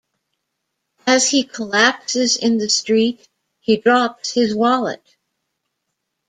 As 1.05 1.29
he 1.29 1.43
collapses 1.43 2.35
in 2.35 2.57
the 2.57 2.69
street, 2.69 3.29
he 3.59 3.77
drops 3.77 4.33
his 4.33 4.55
wallet. 4.55 5.03